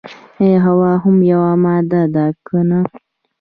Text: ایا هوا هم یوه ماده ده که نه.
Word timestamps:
ایا 0.41 0.57
هوا 0.67 0.91
هم 1.03 1.17
یوه 1.31 1.51
ماده 1.63 2.03
ده 2.13 2.25
که 2.45 2.59
نه. 2.69 2.79